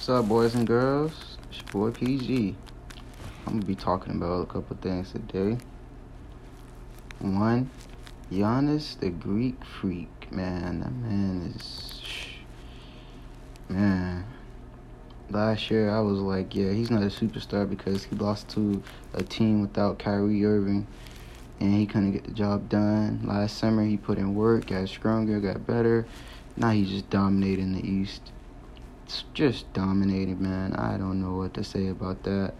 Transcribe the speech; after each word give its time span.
What's 0.00 0.08
up, 0.08 0.28
boys 0.28 0.54
and 0.54 0.66
girls? 0.66 1.12
It's 1.50 1.58
your 1.58 1.66
boy 1.66 1.90
PG. 1.90 2.56
I'm 3.46 3.52
gonna 3.52 3.66
be 3.66 3.74
talking 3.74 4.14
about 4.14 4.40
a 4.40 4.46
couple 4.46 4.74
things 4.78 5.12
today. 5.12 5.58
One, 7.18 7.68
Giannis, 8.32 8.98
the 8.98 9.10
Greek 9.10 9.62
freak. 9.62 10.32
Man, 10.32 10.80
that 10.80 10.90
man 10.90 11.52
is. 11.54 12.00
Man. 13.68 14.24
Last 15.28 15.70
year, 15.70 15.90
I 15.90 16.00
was 16.00 16.18
like, 16.18 16.54
yeah, 16.54 16.72
he's 16.72 16.90
not 16.90 17.02
a 17.02 17.08
superstar 17.08 17.68
because 17.68 18.04
he 18.04 18.16
lost 18.16 18.48
to 18.54 18.82
a 19.12 19.22
team 19.22 19.60
without 19.60 19.98
Kyrie 19.98 20.46
Irving 20.46 20.86
and 21.60 21.74
he 21.74 21.84
couldn't 21.84 22.12
get 22.12 22.24
the 22.24 22.32
job 22.32 22.70
done. 22.70 23.20
Last 23.24 23.58
summer, 23.58 23.84
he 23.84 23.98
put 23.98 24.16
in 24.16 24.34
work, 24.34 24.68
got 24.68 24.88
stronger, 24.88 25.40
got 25.40 25.66
better. 25.66 26.06
Now 26.56 26.70
he's 26.70 26.88
just 26.88 27.10
dominating 27.10 27.74
the 27.74 27.86
East. 27.86 28.32
Just 29.34 29.72
dominating, 29.72 30.42
man. 30.42 30.74
I 30.74 30.96
don't 30.96 31.20
know 31.20 31.36
what 31.36 31.54
to 31.54 31.64
say 31.64 31.88
about 31.88 32.22
that. 32.24 32.54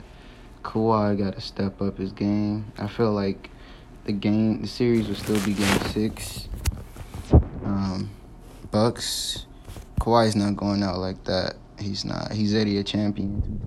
Kawhi 0.63 1.17
got 1.19 1.35
to 1.35 1.41
step 1.41 1.81
up 1.81 1.99
his 1.99 2.13
game. 2.13 2.73
I 2.79 2.87
feel 2.87 3.13
like 3.13 3.51
the 4.05 4.13
game, 4.13 4.63
the 4.63 4.69
series 4.69 5.09
will 5.09 5.15
still 5.15 5.45
be 5.45 5.55
game 5.55 5.81
six. 5.91 6.49
Um, 7.65 8.11
Bucks, 8.71 9.47
Kawhi's 10.01 10.37
not 10.37 10.57
going 10.57 10.83
out 10.83 10.99
like 10.99 11.23
that. 11.25 11.55
He's 11.79 12.05
not. 12.05 12.33
He's 12.33 12.55
already 12.55 12.79
a 12.79 12.85
champion. 12.85 13.61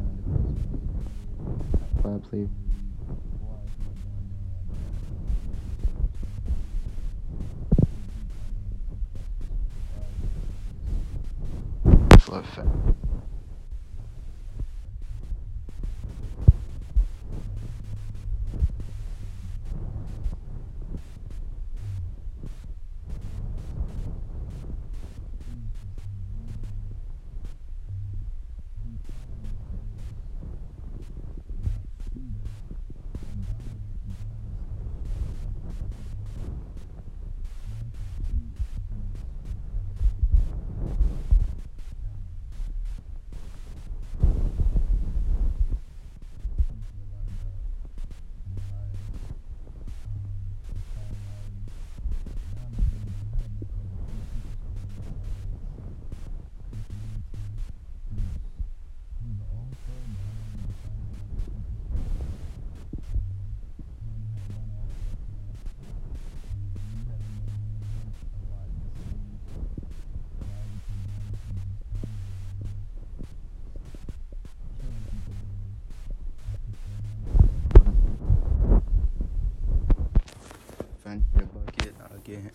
Five 2.01 2.23
play. 2.29 2.47
For 12.33 12.39
a 12.39 12.92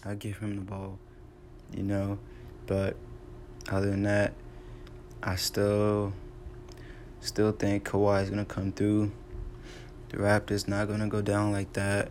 I'll 0.08 0.16
give 0.16 0.38
him 0.38 0.56
the 0.56 0.62
ball. 0.62 0.98
You 1.76 1.82
know, 1.82 2.18
but 2.66 2.96
other 3.68 3.90
than 3.90 4.04
that, 4.04 4.32
I 5.22 5.36
still 5.36 6.14
still 7.20 7.52
think 7.52 7.86
Kawhi 7.86 8.22
is 8.22 8.30
gonna 8.30 8.46
come 8.46 8.72
through. 8.72 9.12
The 10.08 10.16
Raptors 10.16 10.66
not 10.66 10.88
gonna 10.88 11.08
go 11.08 11.20
down 11.20 11.52
like 11.52 11.74
that. 11.74 12.10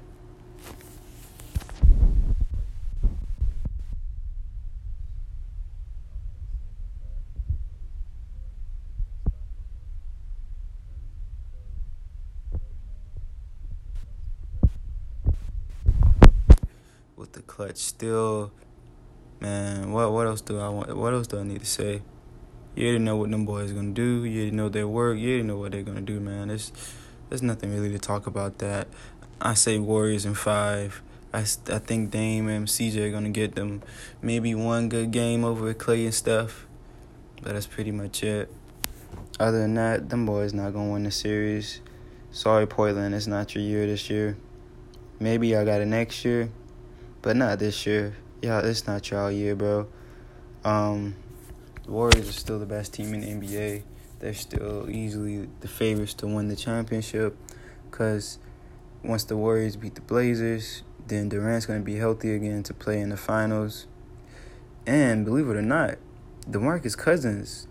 Clutch 17.58 17.78
still, 17.78 18.52
man. 19.40 19.92
What 19.92 20.12
what 20.14 20.28
else 20.28 20.42
do 20.42 20.60
I 20.60 20.70
want? 20.70 20.96
What 20.96 21.12
else 21.16 21.26
do 21.26 21.40
I 21.40 21.44
need 21.44 21.62
to 21.62 21.66
say? 21.66 22.04
You 22.76 22.90
already 22.90 23.04
know 23.04 23.16
what 23.16 23.32
them 23.32 23.46
boys 23.46 23.72
gonna 23.72 23.94
do. 23.94 24.26
You 24.26 24.42
already 24.42 24.56
know 24.56 24.70
their 24.70 24.88
work. 24.88 25.18
You 25.18 25.30
already 25.30 25.44
know 25.44 25.58
what 25.58 25.72
they're 25.72 25.82
gonna 25.82 26.02
do, 26.02 26.20
man. 26.20 26.50
There's 26.50 26.72
there's 27.30 27.42
nothing 27.42 27.74
really 27.74 27.92
to 27.94 27.98
talk 27.98 28.28
about 28.28 28.60
that. 28.60 28.88
I 29.42 29.56
say 29.56 29.80
Warriors 29.80 30.24
in 30.24 30.36
five. 30.36 31.02
I, 31.34 31.40
I 31.40 31.80
think 31.80 32.12
Dame 32.12 32.48
and 32.48 32.68
CJ 32.68 33.08
are 33.08 33.12
gonna 33.12 33.32
get 33.32 33.56
them 33.56 33.82
maybe 34.22 34.54
one 34.54 34.88
good 34.88 35.10
game 35.10 35.44
over 35.44 35.74
Klay 35.74 36.04
and 36.04 36.14
stuff, 36.14 36.68
but 37.42 37.54
that's 37.54 37.66
pretty 37.66 37.92
much 37.92 38.22
it. 38.22 38.54
Other 39.40 39.58
than 39.58 39.74
that, 39.74 40.10
them 40.10 40.28
boys 40.28 40.54
not 40.54 40.74
gonna 40.74 40.92
win 40.92 41.06
the 41.06 41.12
series. 41.12 41.82
Sorry, 42.30 42.68
Portland, 42.68 43.16
it's 43.16 43.26
not 43.26 43.56
your 43.56 43.64
year 43.64 43.88
this 43.88 44.12
year. 44.12 44.38
Maybe 45.20 45.48
y'all 45.48 45.66
got 45.66 45.82
it 45.82 45.88
next 45.88 46.24
year, 46.24 46.52
but 47.28 47.36
not 47.36 47.60
this 47.60 47.86
year. 47.86 48.16
Yeah, 48.42 48.62
it's 48.64 48.88
not 48.88 49.12
y'all 49.12 49.30
year, 49.30 49.54
bro. 49.54 49.86
Um, 50.64 51.14
the 51.84 51.92
Warriors 51.92 52.30
are 52.30 52.32
still 52.32 52.58
the 52.58 52.66
best 52.66 52.94
team 52.94 53.14
in 53.14 53.20
the 53.20 53.28
NBA. 53.28 53.84
They're 54.20 54.34
still 54.34 54.90
easily 54.90 55.50
the 55.60 55.68
favorites 55.68 56.14
to 56.14 56.28
win 56.28 56.48
the 56.48 56.56
championship 56.56 57.36
because 57.92 58.40
once 59.04 59.26
the 59.26 59.36
Warriors 59.36 59.76
beat 59.76 59.96
the 59.96 60.02
Blazers, 60.02 60.84
then 61.06 61.28
Durant's 61.28 61.66
going 61.66 61.82
to 61.82 61.86
be 61.86 61.98
healthy 61.98 62.34
again 62.34 62.64
to 62.64 62.74
play 62.74 63.02
in 63.02 63.10
the 63.10 63.18
finals. 63.18 63.88
And 64.86 65.26
believe 65.26 65.50
it 65.50 65.58
or 65.58 65.62
not, 65.62 65.98
DeMarcus 66.50 66.98
Cousins 66.98 67.68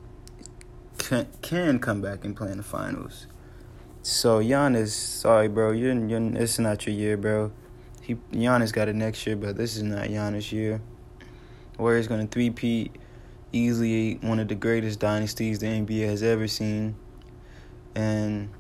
can, 0.99 1.29
can 1.41 1.79
come 1.79 2.03
back 2.03 2.27
and 2.27 2.37
play 2.37 2.51
in 2.51 2.59
the 2.59 2.63
finals. 2.63 3.27
So 4.03 4.39
Giannis, 4.39 4.91
sorry, 4.91 5.49
bro, 5.49 5.71
you're, 5.71 5.95
you're 5.95 6.37
it's 6.37 6.59
not 6.59 6.87
your 6.87 6.95
year, 6.95 7.17
bro. 7.17 7.53
He 8.07 8.15
Giannis 8.33 8.73
got 8.73 8.87
it 8.87 8.95
next 8.95 9.27
year, 9.27 9.35
but 9.35 9.57
this 9.57 9.77
is 9.77 9.83
not 9.83 10.07
Giannis' 10.07 10.53
year. 10.53 10.81
Warriors 11.77 12.07
going 12.07 12.25
to 12.25 12.33
three-peat 12.33 12.95
easily 13.53 14.15
one 14.23 14.39
of 14.39 14.47
the 14.47 14.55
greatest 14.55 15.01
dynasties 15.01 15.59
the 15.59 15.67
NBA 15.67 16.07
has 16.07 16.23
ever 16.23 16.47
seen. 16.47 16.95
And 17.97 18.51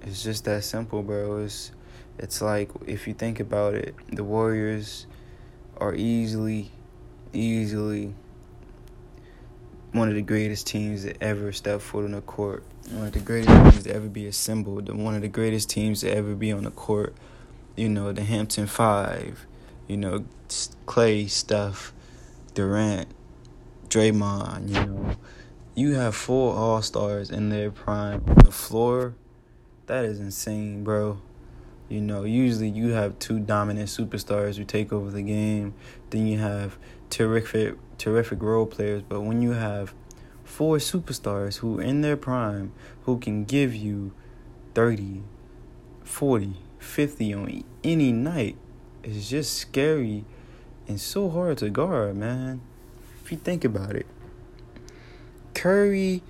it's 0.00 0.22
just 0.22 0.46
that 0.46 0.64
simple, 0.64 1.02
bro. 1.02 1.44
It's 1.44 1.72
it's 2.18 2.40
like 2.40 2.70
if 2.86 3.06
you 3.06 3.12
think 3.12 3.38
about 3.38 3.74
it, 3.74 3.94
the 4.10 4.24
Warriors 4.24 5.06
are 5.76 5.94
easily 5.94 6.70
easily 7.34 8.14
one 9.92 10.08
of 10.08 10.14
the 10.14 10.22
greatest 10.22 10.66
teams 10.66 11.02
that 11.02 11.22
ever 11.22 11.52
stepped 11.52 11.82
foot 11.82 12.06
on 12.06 12.12
the 12.12 12.22
court. 12.22 12.64
One 12.90 13.08
of 13.08 13.12
the 13.12 13.20
greatest 13.20 13.50
teams 13.50 13.84
to 13.84 13.94
ever 13.94 14.08
be 14.08 14.26
assembled. 14.26 14.88
One 14.88 15.14
of 15.14 15.20
the 15.20 15.28
greatest 15.28 15.68
teams 15.68 16.00
to 16.00 16.10
ever 16.10 16.34
be 16.34 16.50
on 16.50 16.64
the 16.64 16.70
court. 16.70 17.14
You 17.76 17.88
know, 17.88 18.12
the 18.12 18.22
Hampton 18.22 18.66
Five. 18.66 19.46
You 19.86 19.96
know, 19.98 20.24
Klay, 20.86 21.28
Steph, 21.28 21.92
Durant, 22.54 23.08
Draymond, 23.88 24.68
you 24.68 24.86
know, 24.86 25.16
you 25.74 25.94
have 25.94 26.14
four 26.14 26.54
All 26.54 26.80
Stars 26.82 27.30
in 27.30 27.48
their 27.48 27.70
prime 27.70 28.22
on 28.28 28.36
the 28.44 28.52
floor. 28.52 29.14
That 29.86 30.04
is 30.04 30.20
insane, 30.20 30.84
bro. 30.84 31.20
You 31.88 32.00
know, 32.00 32.24
usually 32.24 32.68
you 32.68 32.90
have 32.90 33.18
two 33.18 33.40
dominant 33.40 33.88
superstars 33.88 34.56
who 34.56 34.64
take 34.64 34.92
over 34.92 35.10
the 35.10 35.22
game. 35.22 35.74
Then 36.10 36.26
you 36.26 36.38
have 36.38 36.78
terrific, 37.10 37.76
terrific 37.98 38.42
role 38.42 38.66
players. 38.66 39.02
But 39.02 39.20
when 39.22 39.42
you 39.42 39.50
have 39.50 39.94
four 40.44 40.78
superstars 40.78 41.58
who 41.58 41.80
are 41.80 41.82
in 41.82 42.00
their 42.00 42.16
prime, 42.16 42.72
who 43.02 43.18
can 43.18 43.44
give 43.44 43.74
you 43.74 44.12
30, 44.74 45.22
40, 46.04 46.54
50 46.84 47.34
on 47.34 47.64
any 47.82 48.12
night, 48.12 48.56
is 49.02 49.28
just 49.28 49.54
scary 49.54 50.24
and 50.86 51.00
so 51.00 51.30
hard 51.30 51.58
to 51.58 51.70
guard, 51.70 52.16
man 52.16 52.60
if 53.24 53.32
you 53.32 53.38
think 53.38 53.64
about 53.64 53.96
it, 53.96 54.06
Curry 55.54 56.22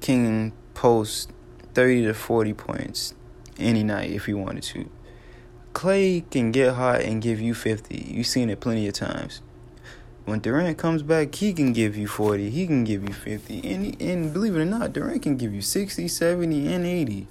can 0.00 0.52
post 0.74 1.30
30 1.74 2.06
to 2.06 2.14
40 2.14 2.54
points 2.54 3.14
any 3.56 3.84
night 3.84 4.10
if 4.10 4.26
he 4.26 4.34
wanted 4.34 4.64
to. 4.64 4.90
Klay 5.72 6.28
can 6.28 6.50
get 6.50 6.74
hot 6.74 7.02
and 7.02 7.22
give 7.22 7.40
you 7.40 7.54
50. 7.54 7.96
You've 7.96 8.26
seen 8.26 8.50
it 8.50 8.58
plenty 8.58 8.88
of 8.88 8.94
times. 8.94 9.42
when 10.24 10.40
Durant 10.40 10.76
comes 10.76 11.04
back, 11.04 11.32
he 11.36 11.52
can 11.52 11.72
give 11.72 11.96
you 11.96 12.08
40, 12.08 12.50
he 12.50 12.66
can 12.66 12.82
give 12.82 13.08
you 13.08 13.14
50. 13.14 13.72
And, 13.72 14.02
and 14.02 14.32
believe 14.32 14.56
it 14.56 14.60
or 14.60 14.64
not, 14.64 14.92
Durant 14.92 15.22
can 15.22 15.36
give 15.36 15.54
you 15.54 15.62
60, 15.62 16.08
70, 16.08 16.72
and 16.72 16.84
80. 16.84 17.28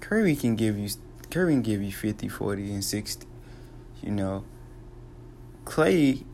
Curry 0.00 0.34
can 0.34 0.56
give 0.56 0.78
you 0.78 0.88
Curry 1.30 1.52
can 1.52 1.62
give 1.62 1.82
you 1.82 1.92
50, 1.92 2.28
40, 2.28 2.72
and 2.72 2.84
60. 2.84 3.26
You 4.02 4.10
know, 4.10 4.44
Klay 5.64 6.24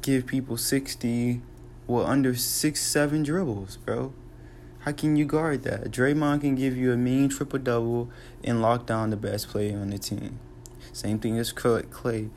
give 0.00 0.26
people 0.26 0.56
60 0.56 1.42
well 1.86 2.06
under 2.06 2.34
6, 2.34 2.80
7 2.80 3.22
dribbles, 3.22 3.76
bro. 3.76 4.12
How 4.80 4.92
can 4.92 5.16
you 5.16 5.26
guard 5.26 5.64
that? 5.64 5.90
Draymond 5.90 6.40
can 6.40 6.54
give 6.54 6.76
you 6.76 6.92
a 6.92 6.96
mean 6.96 7.28
triple 7.28 7.58
double 7.58 8.10
and 8.42 8.62
lock 8.62 8.86
down 8.86 9.10
the 9.10 9.16
best 9.16 9.48
player 9.48 9.78
on 9.78 9.90
the 9.90 9.98
team. 9.98 10.38
Same 10.92 11.18
thing 11.18 11.38
as 11.38 11.52
Klay. 11.52 12.30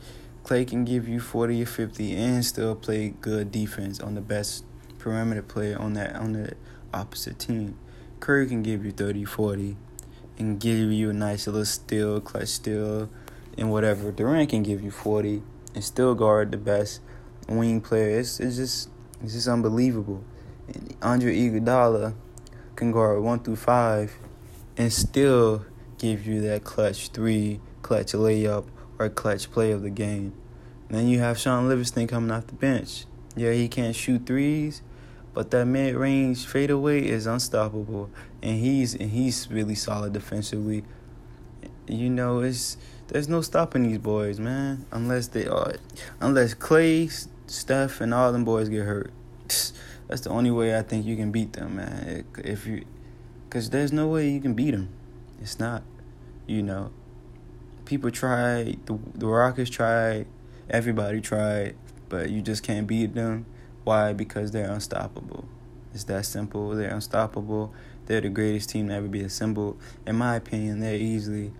Klay 0.43 0.67
can 0.67 0.83
give 0.83 1.07
you 1.07 1.19
40 1.19 1.61
or 1.61 1.65
50 1.65 2.15
and 2.15 2.43
still 2.43 2.75
play 2.75 3.13
good 3.21 3.51
defense 3.51 3.99
on 3.99 4.15
the 4.15 4.21
best 4.21 4.65
perimeter 4.97 5.41
player 5.41 5.79
on 5.79 5.93
that 5.93 6.15
on 6.15 6.33
the 6.33 6.53
opposite 6.93 7.39
team. 7.39 7.77
Curry 8.19 8.47
can 8.47 8.63
give 8.63 8.83
you 8.83 8.91
30, 8.91 9.23
40 9.23 9.77
and 10.37 10.59
give 10.59 10.91
you 10.91 11.09
a 11.09 11.13
nice 11.13 11.47
little 11.47 11.65
steal, 11.65 12.21
clutch 12.21 12.47
steal, 12.47 13.09
and 13.57 13.71
whatever. 13.71 14.11
Durant 14.11 14.49
can 14.49 14.63
give 14.63 14.81
you 14.81 14.91
40 14.91 15.43
and 15.75 15.83
still 15.83 16.15
guard 16.15 16.51
the 16.51 16.57
best 16.57 17.01
wing 17.47 17.81
player. 17.81 18.19
It's, 18.19 18.39
it's 18.39 18.55
just 18.55 18.89
it's 19.23 19.33
just 19.33 19.47
unbelievable. 19.47 20.23
And 20.67 20.95
Andre 21.01 21.35
Iguodala 21.35 22.15
can 22.75 22.91
guard 22.91 23.21
one 23.21 23.39
through 23.39 23.57
five 23.57 24.15
and 24.77 24.91
still 24.91 25.65
give 25.97 26.25
you 26.25 26.41
that 26.41 26.63
clutch 26.63 27.09
three, 27.09 27.59
clutch 27.81 28.13
layup, 28.13 28.65
or 28.97 29.09
clutch 29.09 29.51
play 29.51 29.71
of 29.71 29.83
the 29.83 29.89
game. 29.89 30.33
And 30.89 30.97
then 30.97 31.07
you 31.07 31.19
have 31.19 31.37
Shaun 31.37 31.67
Livingston 31.67 32.07
coming 32.07 32.31
off 32.31 32.47
the 32.47 32.53
bench. 32.53 33.05
Yeah, 33.35 33.53
he 33.53 33.67
can't 33.67 33.95
shoot 33.95 34.25
threes, 34.25 34.81
but 35.33 35.51
that 35.51 35.65
mid 35.65 35.95
range 35.95 36.45
fadeaway 36.45 37.05
is 37.05 37.25
unstoppable. 37.25 38.09
And 38.41 38.59
he's 38.59 38.93
and 38.93 39.11
he's 39.11 39.49
really 39.49 39.75
solid 39.75 40.13
defensively. 40.13 40.83
You 41.87 42.09
know, 42.09 42.39
it's 42.39 42.77
there's 43.07 43.27
no 43.27 43.41
stopping 43.41 43.83
these 43.83 43.97
boys, 43.97 44.39
man. 44.39 44.85
Unless 44.91 45.27
they 45.27 45.47
are 45.47 45.75
unless 46.19 46.53
Klay, 46.53 47.27
Steph, 47.47 48.01
and 48.01 48.13
all 48.13 48.31
them 48.31 48.43
boys 48.43 48.69
get 48.69 48.85
hurt. 48.85 49.11
That's 50.07 50.21
the 50.21 50.29
only 50.29 50.51
way 50.51 50.77
I 50.77 50.81
think 50.81 51.05
you 51.05 51.15
can 51.15 51.31
beat 51.31 51.53
them, 51.53 51.77
man. 51.77 52.25
If 52.37 52.67
you, 52.67 52.83
because 53.47 53.69
there's 53.69 53.93
no 53.93 54.07
way 54.07 54.29
you 54.29 54.41
can 54.41 54.53
beat 54.53 54.71
them. 54.71 54.89
It's 55.41 55.57
not, 55.57 55.83
you 56.47 56.61
know. 56.61 56.91
People 57.85 58.11
tried. 58.11 58.85
The 58.85 58.99
the 59.15 59.27
Rockets 59.27 59.69
tried. 59.69 60.27
Everybody 60.69 61.21
tried, 61.21 61.75
but 62.09 62.29
you 62.29 62.41
just 62.41 62.63
can't 62.63 62.87
beat 62.87 63.13
them. 63.13 63.45
Why? 63.91 64.13
Because 64.13 64.51
they're 64.51 64.71
unstoppable. 64.71 65.43
It's 65.93 66.05
that 66.05 66.25
simple. 66.25 66.69
They're 66.69 66.93
unstoppable. 66.93 67.73
They're 68.05 68.21
the 68.21 68.29
greatest 68.29 68.69
team 68.69 68.87
to 68.87 68.93
ever 68.93 69.09
be 69.09 69.19
assembled. 69.19 69.81
In 70.07 70.15
my 70.15 70.37
opinion, 70.37 70.79
they're 70.79 70.95
easily 70.95 71.51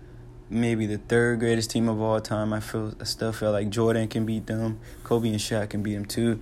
maybe 0.48 0.86
the 0.86 0.96
third 0.96 1.40
greatest 1.40 1.70
team 1.70 1.90
of 1.90 2.00
all 2.00 2.18
time. 2.22 2.54
I 2.54 2.60
feel 2.60 2.94
I 2.98 3.04
still 3.04 3.34
feel 3.34 3.52
like 3.52 3.68
Jordan 3.68 4.08
can 4.08 4.24
beat 4.24 4.46
them. 4.46 4.80
Kobe 5.04 5.28
and 5.28 5.38
Shaq 5.38 5.68
can 5.68 5.82
beat 5.82 5.92
them 5.92 6.06
too. 6.06 6.40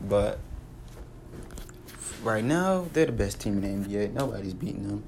But 0.00 0.40
right 2.24 2.42
now, 2.42 2.86
they're 2.92 3.06
the 3.06 3.12
best 3.12 3.40
team 3.40 3.62
in 3.62 3.84
the 3.84 3.88
NBA. 3.88 4.14
Nobody's 4.14 4.54
beating 4.54 4.88
them. 4.88 5.04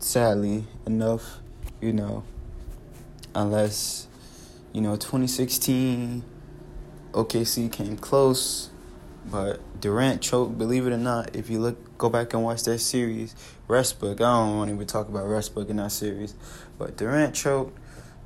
Sadly 0.00 0.64
enough, 0.86 1.38
you 1.80 1.92
know, 1.92 2.24
unless, 3.32 4.08
you 4.72 4.80
know, 4.80 4.96
2016, 4.96 6.24
OKC 7.12 7.70
came 7.70 7.96
close, 7.96 8.70
but 9.30 9.60
Durant 9.80 10.20
choked. 10.20 10.58
Believe 10.58 10.86
it 10.86 10.92
or 10.92 10.98
not, 10.98 11.36
if 11.36 11.50
you 11.50 11.60
look, 11.60 11.98
go 11.98 12.08
back 12.08 12.34
and 12.34 12.42
watch 12.42 12.64
that 12.64 12.78
series, 12.78 13.34
Westbrook. 13.68 14.20
I 14.20 14.24
don't 14.24 14.56
want 14.56 14.68
to 14.68 14.74
even 14.74 14.86
talk 14.86 15.08
about 15.08 15.28
Westbrook 15.28 15.68
in 15.68 15.76
that 15.76 15.92
series, 15.92 16.34
but 16.78 16.96
Durant 16.96 17.34
choked, 17.34 17.78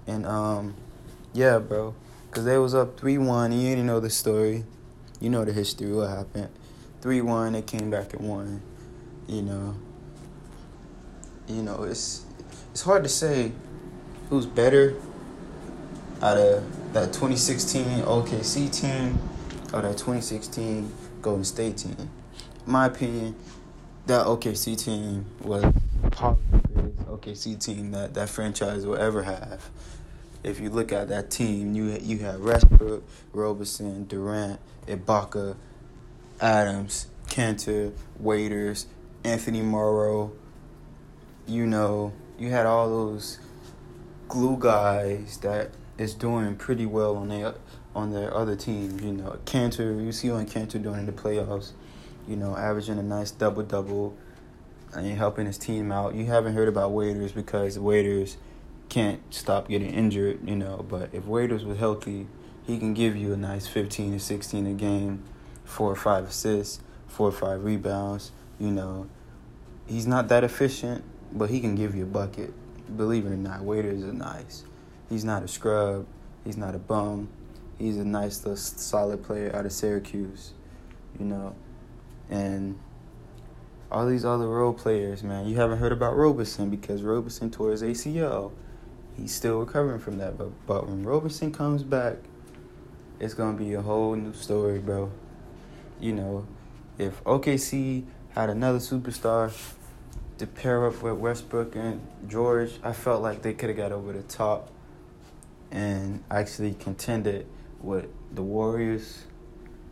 and 0.06 0.26
um, 0.26 0.74
yeah, 1.32 1.58
bro, 1.58 1.94
because 2.30 2.44
they 2.44 2.58
was 2.58 2.74
up 2.74 2.98
three 2.98 3.18
one. 3.18 3.52
You 3.52 3.66
already 3.66 3.82
know 3.82 4.00
the 4.00 4.10
story, 4.10 4.64
you 5.20 5.30
know 5.30 5.44
the 5.44 5.52
history. 5.52 5.92
What 5.92 6.10
happened? 6.10 6.50
three 7.00 7.20
one. 7.20 7.52
They 7.52 7.62
came 7.62 7.90
back 7.90 8.14
and 8.14 8.28
won. 8.28 8.62
You 9.28 9.42
know. 9.42 9.76
You 11.48 11.62
know 11.62 11.84
it's 11.84 12.24
it's 12.72 12.82
hard 12.82 13.04
to 13.04 13.08
say 13.08 13.52
who's 14.28 14.46
better 14.46 14.96
out 16.20 16.36
of 16.36 16.92
that 16.92 17.12
2016 17.12 18.02
OKC 18.02 18.80
team 18.80 19.18
or 19.76 19.82
that 19.82 19.98
2016 19.98 20.90
Golden 21.20 21.44
State 21.44 21.76
team. 21.76 22.10
My 22.64 22.86
opinion, 22.86 23.36
that 24.06 24.24
OKC 24.24 24.82
team 24.82 25.26
was 25.42 25.64
probably 26.12 26.60
the 26.74 27.04
OKC 27.04 27.62
team 27.62 27.90
that 27.90 28.14
that 28.14 28.30
franchise 28.30 28.86
will 28.86 28.96
ever 28.96 29.22
have. 29.22 29.68
If 30.42 30.60
you 30.60 30.70
look 30.70 30.92
at 30.92 31.08
that 31.08 31.30
team, 31.30 31.74
you 31.74 31.98
you 32.00 32.18
have 32.20 32.40
Westbrook, 32.40 33.04
Roberson, 33.34 34.04
Durant, 34.04 34.60
Ibaka, 34.86 35.56
Adams, 36.40 37.08
Kanter, 37.26 37.92
Waiters, 38.18 38.86
Anthony 39.24 39.60
Morrow. 39.60 40.32
You 41.46 41.66
know, 41.66 42.12
you 42.38 42.50
had 42.50 42.64
all 42.64 42.88
those 42.88 43.38
glue 44.28 44.56
guys 44.58 45.38
that 45.38 45.70
is 45.98 46.14
doing 46.14 46.56
pretty 46.56 46.86
well 46.86 47.16
on 47.16 47.28
their 47.28 47.54
on 47.96 48.12
their 48.12 48.32
other 48.32 48.54
teams. 48.54 49.02
You 49.02 49.14
know, 49.14 49.38
Kanter, 49.46 50.04
you 50.04 50.12
see 50.12 50.30
on 50.30 50.46
Kanter 50.46 50.80
doing 50.80 51.00
in 51.00 51.06
the 51.06 51.12
playoffs. 51.12 51.72
You 52.28 52.36
know, 52.36 52.56
averaging 52.56 52.98
a 52.98 53.02
nice 53.02 53.30
double 53.30 53.62
double 53.62 54.16
and 54.92 55.16
helping 55.16 55.46
his 55.46 55.58
team 55.58 55.90
out. 55.90 56.14
You 56.14 56.26
haven't 56.26 56.54
heard 56.54 56.68
about 56.68 56.92
Waiters 56.92 57.32
because 57.32 57.78
Waiters 57.78 58.36
can't 58.88 59.20
stop 59.34 59.68
getting 59.68 59.92
injured. 59.92 60.46
You 60.46 60.56
know, 60.56 60.84
but 60.88 61.10
if 61.12 61.24
Waiters 61.24 61.64
was 61.64 61.78
healthy, 61.78 62.26
he 62.66 62.78
can 62.78 62.94
give 62.94 63.16
you 63.16 63.32
a 63.32 63.36
nice 63.36 63.66
fifteen 63.66 64.12
to 64.12 64.20
sixteen 64.20 64.66
a 64.66 64.74
game 64.74 65.24
four 65.64 65.90
or 65.90 65.96
five 65.96 66.24
assists, 66.24 66.80
four 67.06 67.28
or 67.28 67.32
five 67.32 67.64
rebounds. 67.64 68.32
You 68.58 68.70
know, 68.70 69.08
he's 69.86 70.06
not 70.06 70.28
that 70.28 70.44
efficient, 70.44 71.04
but 71.32 71.50
he 71.50 71.60
can 71.60 71.74
give 71.74 71.94
you 71.94 72.02
a 72.02 72.06
bucket. 72.06 72.52
Believe 72.96 73.26
it 73.26 73.30
or 73.30 73.36
not, 73.36 73.62
Waiters 73.62 74.02
is 74.02 74.12
nice. 74.12 74.64
He's 75.08 75.24
not 75.24 75.42
a 75.42 75.48
scrub. 75.48 76.06
He's 76.44 76.56
not 76.56 76.74
a 76.74 76.78
bum. 76.78 77.28
He's 77.78 77.98
a 77.98 78.04
nice 78.04 78.44
little 78.44 78.56
solid 78.56 79.22
player 79.22 79.54
out 79.54 79.66
of 79.66 79.72
Syracuse, 79.72 80.52
you 81.18 81.26
know. 81.26 81.54
And 82.30 82.78
all 83.90 84.06
these 84.06 84.24
other 84.24 84.48
role 84.48 84.72
players, 84.72 85.22
man, 85.22 85.46
you 85.46 85.56
haven't 85.56 85.78
heard 85.78 85.92
about 85.92 86.16
Roberson 86.16 86.70
because 86.70 87.02
Roberson 87.02 87.50
tore 87.50 87.70
his 87.70 87.82
ACL. 87.82 88.52
He's 89.16 89.34
still 89.34 89.60
recovering 89.60 90.00
from 90.00 90.18
that, 90.18 90.36
but 90.36 90.50
but 90.66 90.88
when 90.88 91.04
Roberson 91.04 91.52
comes 91.52 91.82
back, 91.82 92.16
it's 93.20 93.34
gonna 93.34 93.56
be 93.56 93.74
a 93.74 93.82
whole 93.82 94.14
new 94.14 94.32
story, 94.32 94.78
bro 94.78 95.10
you 96.00 96.12
know, 96.12 96.46
if 96.98 97.22
OKC 97.24 98.04
had 98.30 98.50
another 98.50 98.78
superstar 98.78 99.52
to 100.38 100.46
pair 100.46 100.86
up 100.86 101.02
with 101.02 101.14
Westbrook 101.14 101.74
and 101.76 102.06
George, 102.28 102.72
I 102.82 102.92
felt 102.92 103.22
like 103.22 103.42
they 103.42 103.54
could 103.54 103.70
have 103.70 103.78
got 103.78 103.92
over 103.92 104.12
the 104.12 104.22
top 104.22 104.70
and 105.70 106.22
actually 106.30 106.74
contended 106.74 107.46
with 107.80 108.06
the 108.32 108.42
Warriors. 108.42 109.24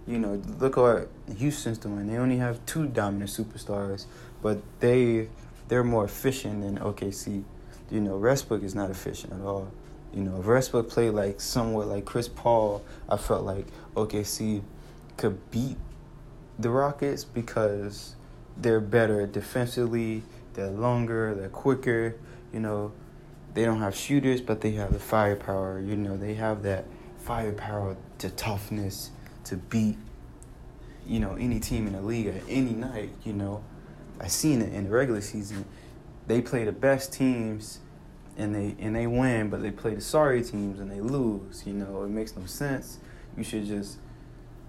You 0.06 0.18
know, 0.18 0.42
look 0.58 0.76
what 0.76 1.08
Houston's 1.38 1.78
doing. 1.78 2.06
They 2.06 2.18
only 2.18 2.36
have 2.36 2.64
two 2.66 2.86
dominant 2.86 3.30
superstars, 3.30 4.06
but 4.42 4.60
they 4.80 5.28
they're 5.68 5.84
more 5.84 6.04
efficient 6.04 6.60
than 6.60 6.78
OKC. 6.78 7.42
You 7.90 8.00
know, 8.00 8.18
Westbrook 8.18 8.62
is 8.62 8.74
not 8.74 8.90
efficient 8.90 9.32
at 9.32 9.40
all. 9.40 9.70
You 10.12 10.22
know, 10.22 10.38
if 10.40 10.46
Westbrook 10.46 10.88
played 10.88 11.10
like 11.10 11.40
somewhat 11.40 11.88
like 11.88 12.04
Chris 12.04 12.28
Paul, 12.28 12.84
I 13.08 13.16
felt 13.16 13.44
like 13.44 13.66
OKC 13.94 14.62
could 15.16 15.50
beat 15.50 15.76
the 16.58 16.70
Rockets 16.70 17.24
because 17.24 18.14
they're 18.56 18.80
better 18.80 19.26
defensively, 19.26 20.22
they're 20.54 20.68
longer, 20.68 21.34
they're 21.34 21.48
quicker, 21.48 22.16
you 22.52 22.60
know. 22.60 22.92
They 23.54 23.64
don't 23.64 23.80
have 23.80 23.94
shooters, 23.94 24.40
but 24.40 24.60
they 24.60 24.72
have 24.72 24.92
the 24.92 24.98
firepower, 24.98 25.80
you 25.80 25.96
know, 25.96 26.16
they 26.16 26.34
have 26.34 26.64
that 26.64 26.86
firepower 27.24 27.96
to 28.18 28.28
toughness 28.30 29.10
to 29.44 29.56
beat 29.56 29.96
you 31.06 31.20
know 31.20 31.34
any 31.34 31.58
team 31.58 31.86
in 31.86 31.94
the 31.94 32.02
league 32.02 32.26
at 32.26 32.42
any 32.48 32.72
night, 32.72 33.10
you 33.24 33.32
know. 33.32 33.64
I 34.20 34.28
seen 34.28 34.62
it 34.62 34.72
in 34.72 34.84
the 34.84 34.90
regular 34.90 35.20
season. 35.20 35.64
They 36.26 36.40
play 36.40 36.64
the 36.64 36.72
best 36.72 37.12
teams 37.12 37.80
and 38.36 38.54
they 38.54 38.76
and 38.78 38.94
they 38.94 39.06
win, 39.06 39.50
but 39.50 39.62
they 39.62 39.70
play 39.70 39.94
the 39.94 40.00
sorry 40.00 40.42
teams 40.42 40.80
and 40.80 40.90
they 40.90 41.00
lose. 41.00 41.64
You 41.66 41.72
know, 41.72 42.04
it 42.04 42.10
makes 42.10 42.36
no 42.36 42.46
sense. 42.46 42.98
You 43.36 43.42
should 43.42 43.66
just 43.66 43.98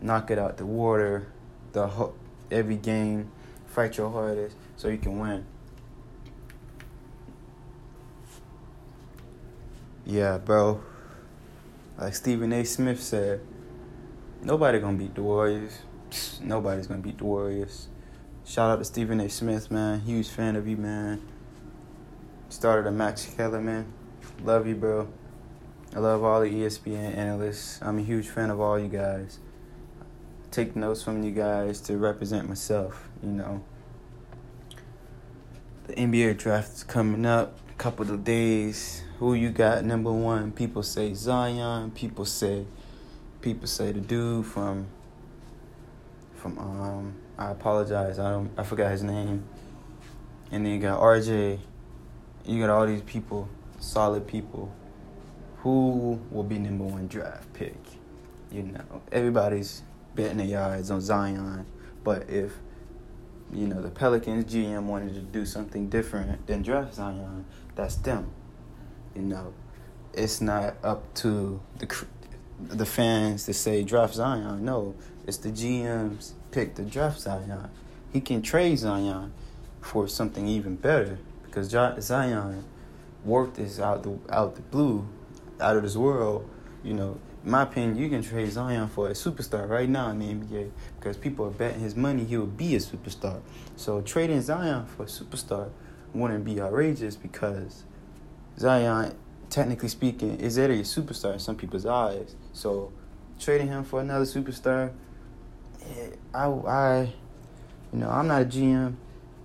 knock 0.01 0.31
it 0.31 0.39
out 0.39 0.57
the 0.57 0.65
water 0.65 1.27
the 1.73 2.09
every 2.49 2.77
game, 2.77 3.31
fight 3.67 3.97
your 3.97 4.09
hardest 4.09 4.55
so 4.77 4.87
you 4.87 4.97
can 4.97 5.19
win. 5.19 5.45
Yeah, 10.05 10.37
bro. 10.37 10.81
Like 11.97 12.15
Stephen 12.15 12.51
A. 12.51 12.63
Smith 12.65 13.01
said, 13.01 13.41
nobody 14.41 14.79
gonna 14.79 14.97
beat 14.97 15.15
the 15.15 15.23
Warriors. 15.23 15.79
Nobody's 16.41 16.87
gonna 16.87 17.01
beat 17.01 17.17
the 17.17 17.25
Warriors. 17.25 17.87
Shout 18.43 18.69
out 18.69 18.79
to 18.79 18.85
Stephen 18.85 19.19
A. 19.21 19.29
Smith, 19.29 19.71
man. 19.71 20.01
Huge 20.01 20.27
fan 20.27 20.55
of 20.55 20.67
you, 20.67 20.77
man. 20.77 21.21
Started 22.49 22.87
a 22.87 22.91
Max 22.91 23.25
Kellerman. 23.25 23.91
Love 24.43 24.67
you, 24.67 24.75
bro. 24.75 25.07
I 25.95 25.99
love 25.99 26.23
all 26.23 26.41
the 26.41 26.49
ESPN 26.49 27.15
analysts. 27.15 27.79
I'm 27.81 27.97
a 27.97 28.01
huge 28.01 28.27
fan 28.27 28.49
of 28.49 28.59
all 28.59 28.77
you 28.77 28.89
guys. 28.89 29.39
Take 30.51 30.75
notes 30.75 31.01
from 31.01 31.23
you 31.23 31.31
guys 31.31 31.79
to 31.81 31.97
represent 31.97 32.49
myself, 32.49 33.09
you 33.23 33.29
know. 33.29 33.63
The 35.87 35.93
NBA 35.93 36.37
draft 36.37 36.73
is 36.73 36.83
coming 36.83 37.25
up. 37.25 37.57
A 37.69 37.73
couple 37.73 38.11
of 38.11 38.23
days. 38.25 39.04
Who 39.19 39.33
you 39.33 39.49
got 39.49 39.85
number 39.85 40.11
one? 40.11 40.51
People 40.51 40.83
say 40.83 41.13
Zion. 41.13 41.91
People 41.91 42.25
say 42.25 42.65
people 43.39 43.65
say 43.65 43.93
the 43.93 44.01
dude 44.01 44.45
from 44.45 44.87
from 46.35 46.57
um 46.59 47.15
I 47.37 47.51
apologize. 47.51 48.19
I 48.19 48.31
don't 48.31 48.51
I 48.57 48.63
forgot 48.63 48.91
his 48.91 49.03
name. 49.03 49.45
And 50.51 50.65
then 50.65 50.73
you 50.73 50.79
got 50.79 50.99
RJ. 50.99 51.59
You 52.45 52.59
got 52.59 52.69
all 52.69 52.85
these 52.85 53.03
people, 53.03 53.47
solid 53.79 54.27
people. 54.27 54.69
Who 55.59 56.19
will 56.29 56.43
be 56.43 56.59
number 56.59 56.83
one 56.83 57.07
draft 57.07 57.53
pick? 57.53 57.77
You 58.51 58.63
know, 58.63 59.01
everybody's 59.13 59.83
betting 60.13 60.37
their 60.37 60.47
yards 60.47 60.91
on 60.91 60.99
Zion. 60.99 61.65
But 62.03 62.29
if 62.29 62.51
you 63.53 63.65
know 63.67 63.81
the 63.81 63.91
Pelicans 63.91 64.53
GM 64.53 64.83
wanted 64.83 65.13
to 65.13 65.21
do 65.21 65.45
something 65.45 65.87
different 65.87 66.45
than 66.47 66.63
draft 66.63 66.95
Zion, 66.95 67.45
that's 67.75 67.95
them. 67.95 68.29
You 69.15 69.21
know, 69.21 69.53
it's 70.13 70.41
not 70.41 70.75
up 70.83 71.13
to 71.15 71.61
the 71.77 72.05
the 72.59 72.85
fans 72.85 73.45
to 73.45 73.53
say 73.53 73.83
draft 73.83 74.13
Zion. 74.13 74.63
No, 74.63 74.95
it's 75.25 75.37
the 75.37 75.49
GM's 75.49 76.33
pick 76.51 76.75
to 76.75 76.83
draft 76.83 77.19
Zion. 77.19 77.69
He 78.11 78.21
can 78.21 78.41
trade 78.41 78.79
Zion 78.79 79.33
for 79.81 80.07
something 80.07 80.47
even 80.47 80.75
better 80.75 81.17
because 81.45 81.69
Zion 81.69 82.63
worked 83.23 83.55
this 83.55 83.79
out 83.79 84.03
the 84.03 84.17
out 84.29 84.55
the 84.55 84.61
blue, 84.61 85.07
out 85.59 85.77
of 85.77 85.83
this 85.83 85.95
world. 85.95 86.49
You 86.83 86.93
know, 86.93 87.19
in 87.43 87.51
my 87.51 87.63
opinion, 87.63 87.97
you 87.97 88.09
can 88.09 88.21
trade 88.21 88.51
Zion 88.51 88.87
for 88.87 89.07
a 89.07 89.13
superstar 89.13 89.67
right 89.67 89.89
now 89.89 90.09
in 90.09 90.19
the 90.19 90.25
NBA 90.25 90.71
because 90.99 91.17
people 91.17 91.45
are 91.45 91.51
betting 91.51 91.79
his 91.79 91.95
money 91.95 92.23
he 92.25 92.37
will 92.37 92.45
be 92.45 92.75
a 92.75 92.79
superstar. 92.79 93.41
So 93.75 94.01
trading 94.01 94.41
Zion 94.41 94.85
for 94.85 95.03
a 95.03 95.07
superstar 95.07 95.69
wouldn't 96.13 96.45
be 96.45 96.61
outrageous 96.61 97.15
because 97.15 97.83
Zion, 98.57 99.15
technically 99.49 99.89
speaking, 99.89 100.39
is 100.39 100.57
already 100.57 100.79
a 100.79 100.83
superstar 100.83 101.33
in 101.33 101.39
some 101.39 101.55
people's 101.55 101.85
eyes. 101.85 102.35
So 102.53 102.91
trading 103.39 103.67
him 103.67 103.83
for 103.83 104.01
another 104.01 104.25
superstar, 104.25 104.91
I, 106.33 106.45
I, 106.45 107.13
you 107.93 107.99
know, 107.99 108.09
I'm 108.09 108.27
not 108.27 108.41
a 108.41 108.45
GM, 108.45 108.95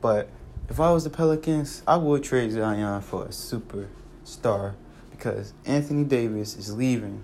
but 0.01 0.29
if 0.69 0.81
I 0.81 0.91
was 0.93 1.05
the 1.05 1.11
Pelicans, 1.11 1.83
I 1.87 1.97
would 1.97 2.23
trade 2.23 2.53
Zion 2.53 3.01
for 3.03 3.25
a 3.25 3.29
superstar 3.29 4.75
because 5.11 5.53
Anthony 5.67 6.05
Davis 6.05 6.57
is 6.57 6.75
leaving 6.75 7.23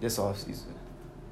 this 0.00 0.18
offseason. 0.18 0.74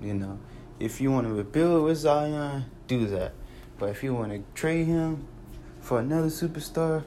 You 0.00 0.14
know, 0.14 0.38
if 0.78 1.00
you 1.00 1.10
want 1.10 1.26
to 1.26 1.32
rebuild 1.32 1.84
with 1.84 1.98
Zion, 1.98 2.66
do 2.86 3.06
that. 3.08 3.32
But 3.78 3.90
if 3.90 4.02
you 4.02 4.14
want 4.14 4.32
to 4.32 4.42
trade 4.54 4.86
him 4.86 5.26
for 5.80 6.00
another 6.00 6.28
superstar, 6.28 7.04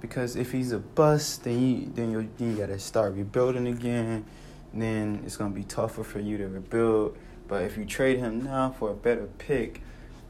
because 0.00 0.36
if 0.36 0.52
he's 0.52 0.72
a 0.72 0.78
bust, 0.78 1.44
then 1.44 1.60
you 1.60 1.92
then 1.94 2.10
you 2.10 2.28
you 2.38 2.56
gotta 2.56 2.78
start 2.78 3.14
rebuilding 3.14 3.66
again. 3.68 4.24
Then 4.72 5.22
it's 5.24 5.36
gonna 5.36 5.54
be 5.54 5.64
tougher 5.64 6.04
for 6.04 6.20
you 6.20 6.38
to 6.38 6.48
rebuild. 6.48 7.16
But 7.48 7.64
if 7.64 7.76
you 7.76 7.84
trade 7.84 8.18
him 8.18 8.44
now 8.44 8.70
for 8.70 8.90
a 8.90 8.94
better 8.94 9.28
pick, 9.38 9.82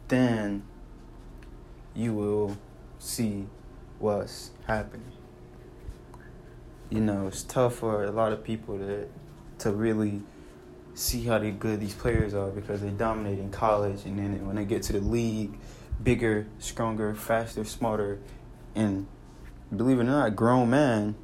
then 0.09 0.63
you 1.95 2.15
will 2.15 2.57
see 2.99 3.47
what's 3.99 4.51
happening. 4.67 5.13
You 6.89 7.01
know, 7.01 7.29
it's 7.29 7.43
tough 7.43 7.77
for 7.77 8.05
a 8.05 8.11
lot 8.11 8.33
of 8.33 8.43
people 8.43 8.79
to 8.79 9.09
to 9.59 9.71
really 9.71 10.23
see 10.95 11.23
how 11.25 11.39
they 11.39 11.51
good 11.51 11.81
these 11.81 11.95
players 11.95 12.35
are 12.35 12.51
because 12.51 12.81
they 12.81 12.91
dominate 12.91 13.39
in 13.39 13.51
college 13.51 14.05
and 14.05 14.19
then 14.19 14.47
when 14.47 14.57
they 14.57 14.65
get 14.65 14.83
to 14.83 14.93
the 14.93 15.01
league, 15.01 15.57
bigger, 16.03 16.47
stronger, 16.59 17.15
faster, 17.15 17.65
smarter, 17.65 18.19
and 18.75 19.07
believe 19.75 19.99
it 19.99 20.03
or 20.03 20.05
not, 20.05 20.37
grown 20.37 20.71
men 20.71 21.15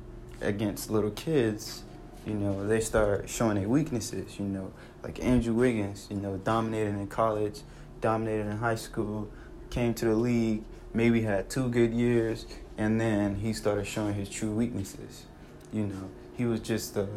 against 0.40 0.90
little 0.90 1.10
kids, 1.10 1.82
you 2.26 2.34
know, 2.34 2.66
they 2.66 2.80
start 2.80 3.28
showing 3.28 3.56
their 3.56 3.68
weaknesses, 3.68 4.38
you 4.38 4.46
know, 4.46 4.72
like 5.02 5.22
Andrew 5.22 5.54
Wiggins, 5.54 6.06
you 6.10 6.16
know, 6.16 6.36
dominated 6.38 6.94
in 6.94 7.06
college, 7.06 7.60
dominated 8.00 8.46
in 8.46 8.58
high 8.58 8.74
school, 8.74 9.30
came 9.70 9.94
to 9.94 10.04
the 10.06 10.14
league, 10.14 10.62
maybe 10.92 11.22
had 11.22 11.48
two 11.48 11.68
good 11.68 11.92
years, 11.92 12.46
and 12.78 13.00
then 13.00 13.36
he 13.36 13.52
started 13.52 13.86
showing 13.86 14.14
his 14.14 14.28
true 14.28 14.50
weaknesses. 14.50 15.24
You 15.72 15.86
know, 15.86 16.10
he 16.36 16.44
was 16.44 16.60
just 16.60 16.96
a, 16.96 17.08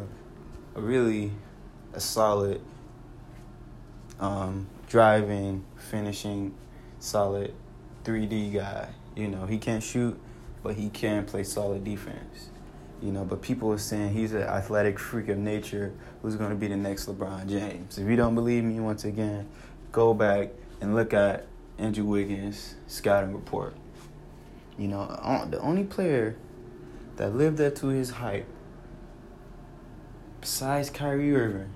a 0.74 0.80
really 0.80 1.32
a 1.92 2.00
solid 2.00 2.60
um, 4.20 4.68
driving, 4.88 5.64
finishing, 5.76 6.54
solid 6.98 7.54
3D 8.04 8.54
guy. 8.54 8.88
You 9.16 9.28
know, 9.28 9.46
he 9.46 9.58
can't 9.58 9.82
shoot, 9.82 10.18
but 10.62 10.74
he 10.74 10.88
can 10.88 11.24
play 11.24 11.44
solid 11.44 11.84
defense. 11.84 12.50
You 13.02 13.12
know, 13.12 13.24
but 13.24 13.40
people 13.40 13.72
are 13.72 13.78
saying 13.78 14.12
he's 14.12 14.32
an 14.32 14.42
athletic 14.42 14.98
freak 14.98 15.28
of 15.28 15.38
nature 15.38 15.92
who's 16.20 16.36
going 16.36 16.50
to 16.50 16.56
be 16.56 16.68
the 16.68 16.76
next 16.76 17.06
LeBron 17.06 17.48
James. 17.48 17.96
If 17.98 18.06
you 18.06 18.16
don't 18.16 18.34
believe 18.34 18.62
me, 18.62 18.78
once 18.78 19.04
again, 19.04 19.48
go 19.90 20.12
back 20.12 20.50
and 20.82 20.94
look 20.94 21.14
at 21.14 21.46
Andrew 21.78 22.04
Wiggins' 22.04 22.74
scouting 22.86 23.32
report. 23.32 23.74
You 24.78 24.88
know, 24.88 25.00
uh, 25.00 25.46
the 25.46 25.58
only 25.60 25.84
player 25.84 26.36
that 27.16 27.34
lived 27.34 27.60
up 27.60 27.74
to 27.76 27.88
his 27.88 28.10
hype, 28.10 28.46
besides 30.40 30.90
Kyrie 30.90 31.34
Irving, 31.34 31.72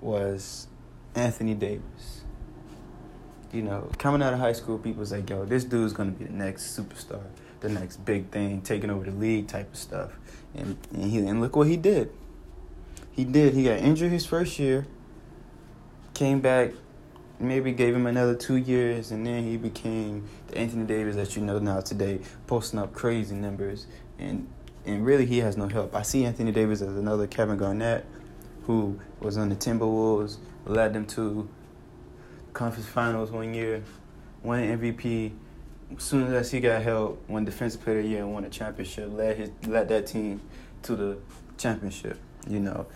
was 0.00 0.68
Anthony 1.14 1.54
Davis. 1.54 2.22
You 3.52 3.62
know, 3.62 3.90
coming 3.98 4.22
out 4.22 4.32
of 4.32 4.38
high 4.38 4.52
school, 4.52 4.78
people 4.78 5.00
was 5.00 5.12
like, 5.12 5.28
yo, 5.28 5.44
this 5.44 5.64
dude's 5.64 5.92
gonna 5.92 6.10
be 6.10 6.24
the 6.24 6.32
next 6.32 6.78
superstar, 6.78 7.22
the 7.60 7.68
next 7.68 8.04
big 8.04 8.30
thing, 8.30 8.60
taking 8.62 8.90
over 8.90 9.04
the 9.04 9.10
league 9.10 9.48
type 9.48 9.72
of 9.72 9.78
stuff. 9.78 10.12
And 10.54 10.76
and 10.92 11.10
he 11.10 11.18
and 11.18 11.40
look 11.40 11.56
what 11.56 11.66
he 11.66 11.76
did. 11.76 12.10
He 13.10 13.24
did. 13.24 13.54
He 13.54 13.64
got 13.64 13.78
injured 13.78 14.12
his 14.12 14.24
first 14.24 14.58
year, 14.58 14.86
came 16.14 16.40
back, 16.40 16.70
maybe 17.40 17.72
gave 17.72 17.94
him 17.94 18.06
another 18.06 18.34
two 18.34 18.56
years, 18.56 19.10
and 19.10 19.26
then 19.26 19.42
he 19.42 19.56
became 19.56 20.28
the 20.46 20.58
Anthony 20.58 20.86
Davis 20.86 21.16
that 21.16 21.34
you 21.36 21.42
know 21.42 21.58
now 21.58 21.80
today, 21.80 22.20
posting 22.46 22.78
up 22.78 22.92
crazy 22.92 23.34
numbers. 23.34 23.86
And 24.18 24.48
and 24.86 25.04
really, 25.04 25.26
he 25.26 25.38
has 25.38 25.56
no 25.56 25.68
help. 25.68 25.94
I 25.94 26.02
see 26.02 26.24
Anthony 26.24 26.52
Davis 26.52 26.80
as 26.80 26.96
another 26.96 27.26
Kevin 27.26 27.56
Garnett 27.58 28.06
who 28.68 29.00
was 29.18 29.38
on 29.38 29.48
the 29.48 29.56
Timberwolves, 29.56 30.36
led 30.66 30.92
them 30.92 31.06
to 31.06 31.48
conference 32.52 32.86
finals 32.86 33.30
one 33.30 33.54
year, 33.54 33.82
won 34.42 34.60
MVP. 34.60 35.32
As 35.96 36.02
soon 36.02 36.32
as 36.32 36.50
he 36.50 36.60
got 36.60 36.82
help, 36.82 37.22
won 37.28 37.44
Defensive 37.44 37.82
Player 37.82 37.98
of 37.98 38.04
the 38.04 38.10
Year 38.10 38.22
and 38.22 38.32
won 38.32 38.44
a 38.44 38.50
championship, 38.50 39.10
led 39.12 39.36
his 39.36 39.50
led 39.66 39.88
that 39.88 40.06
team 40.06 40.40
to 40.82 40.96
the 40.96 41.18
championship. 41.56 42.18
You 42.46 42.60
know, 42.60 42.86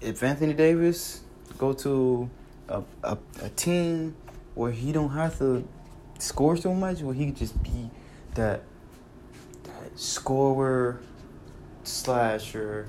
if 0.00 0.22
Anthony 0.22 0.52
Davis 0.52 1.22
go 1.56 1.72
to 1.74 2.28
a, 2.68 2.82
a, 3.02 3.18
a 3.42 3.48
team 3.50 4.14
where 4.54 4.72
he 4.72 4.92
don't 4.92 5.10
have 5.10 5.38
to 5.38 5.66
score 6.18 6.56
so 6.56 6.74
much, 6.74 7.00
where 7.00 7.14
he 7.14 7.26
could 7.26 7.36
just 7.36 7.62
be 7.62 7.90
that 8.34 8.62
that 9.64 9.98
scorer, 9.98 11.00
slasher, 11.84 12.88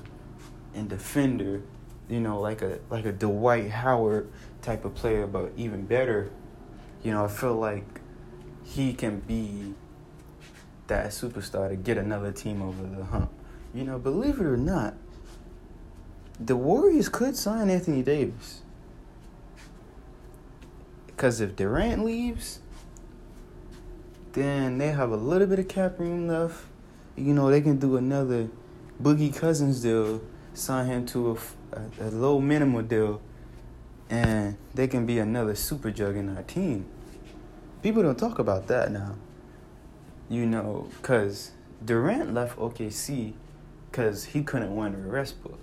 and 0.74 0.88
defender 0.88 1.62
you 2.10 2.20
know, 2.20 2.40
like 2.40 2.60
a 2.60 2.80
like 2.90 3.06
a 3.06 3.12
Dwight 3.12 3.70
Howard 3.70 4.30
type 4.62 4.84
of 4.84 4.94
player, 4.94 5.26
but 5.26 5.52
even 5.56 5.86
better. 5.86 6.30
You 7.04 7.12
know, 7.12 7.24
I 7.24 7.28
feel 7.28 7.54
like 7.54 7.99
he 8.70 8.92
can 8.92 9.20
be 9.20 9.74
that 10.86 11.06
superstar 11.08 11.68
to 11.68 11.76
get 11.76 11.98
another 11.98 12.32
team 12.32 12.62
over 12.62 12.82
the 12.82 13.04
hump. 13.04 13.30
You 13.74 13.84
know, 13.84 13.98
believe 13.98 14.40
it 14.40 14.46
or 14.46 14.56
not, 14.56 14.94
the 16.38 16.56
Warriors 16.56 17.08
could 17.08 17.36
sign 17.36 17.70
Anthony 17.70 18.02
Davis. 18.02 18.62
Because 21.06 21.40
if 21.40 21.54
Durant 21.54 22.04
leaves, 22.04 22.60
then 24.32 24.78
they 24.78 24.88
have 24.88 25.10
a 25.10 25.16
little 25.16 25.46
bit 25.46 25.58
of 25.58 25.68
cap 25.68 25.98
room 25.98 26.28
left. 26.28 26.64
You 27.16 27.34
know, 27.34 27.50
they 27.50 27.60
can 27.60 27.78
do 27.78 27.96
another 27.96 28.48
Boogie 29.02 29.34
Cousins 29.34 29.82
deal, 29.82 30.22
sign 30.54 30.86
him 30.86 31.06
to 31.06 31.32
a 31.32 31.36
a, 31.72 32.06
a 32.06 32.08
low 32.10 32.40
minimal 32.40 32.82
deal, 32.82 33.20
and 34.08 34.56
they 34.74 34.88
can 34.88 35.06
be 35.06 35.18
another 35.18 35.54
super 35.54 35.90
jug 35.90 36.16
in 36.16 36.36
our 36.36 36.42
team. 36.42 36.86
People 37.82 38.02
don't 38.02 38.18
talk 38.18 38.38
about 38.38 38.66
that 38.68 38.90
now. 38.92 39.16
You 40.28 40.46
know, 40.46 40.88
because 40.96 41.52
Durant 41.84 42.34
left 42.34 42.56
OKC 42.58 43.34
because 43.90 44.24
he 44.26 44.42
couldn't 44.42 44.74
win 44.74 44.94
a 44.94 45.08
Westbrook. 45.08 45.58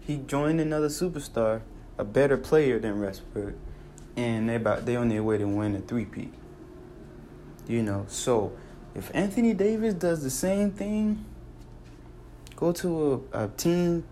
He 0.00 0.16
joined 0.16 0.60
another 0.60 0.88
superstar 0.88 1.62
a 1.98 2.04
better 2.04 2.36
player 2.36 2.78
than 2.78 3.00
Westbrook, 3.00 3.54
and 4.16 4.48
they 4.48 4.56
about 4.56 4.86
they 4.86 4.96
on 4.96 5.08
their 5.08 5.22
way 5.22 5.38
to 5.38 5.46
win 5.46 5.76
a 5.76 5.80
three-peat. 5.80 6.32
You 7.68 7.82
know, 7.82 8.06
so 8.08 8.52
if 8.94 9.10
Anthony 9.14 9.54
Davis 9.54 9.94
does 9.94 10.22
the 10.22 10.30
same 10.30 10.70
thing, 10.70 11.24
go 12.56 12.72
to 12.72 13.26
a, 13.32 13.44
a 13.44 13.48
team 13.48 14.04